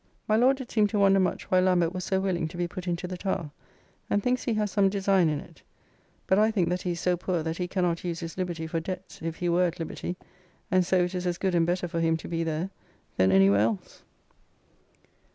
My 0.27 0.35
Lord 0.35 0.57
did 0.57 0.71
seem 0.71 0.87
to 0.87 0.97
wonder 0.97 1.19
much 1.19 1.51
why 1.51 1.59
Lambert 1.59 1.93
was 1.93 2.03
so 2.03 2.19
willing 2.19 2.47
to 2.47 2.57
be 2.57 2.67
put 2.67 2.87
into 2.87 3.05
the 3.07 3.19
Tower, 3.19 3.51
and 4.09 4.23
thinks 4.23 4.41
he 4.45 4.55
has 4.55 4.71
some 4.71 4.89
design 4.89 5.29
in 5.29 5.39
it; 5.39 5.61
but 6.25 6.39
I 6.39 6.49
think 6.49 6.69
that 6.69 6.81
he 6.81 6.93
is 6.93 6.99
so 6.99 7.15
poor 7.15 7.43
that 7.43 7.57
he 7.57 7.67
cannot 7.67 8.03
use 8.03 8.19
his 8.21 8.35
liberty 8.35 8.65
for 8.65 8.79
debts, 8.79 9.21
if 9.21 9.35
he 9.35 9.47
were 9.47 9.67
at 9.67 9.77
liberty; 9.77 10.17
and 10.71 10.83
so 10.83 11.03
it 11.03 11.13
is 11.13 11.27
as 11.27 11.37
good 11.37 11.53
and 11.53 11.67
better 11.67 11.87
for 11.87 11.99
him 11.99 12.17
to 12.17 12.27
be 12.27 12.43
there, 12.43 12.71
than 13.17 13.31
any 13.31 13.47
where 13.51 13.59
else. 13.59 14.01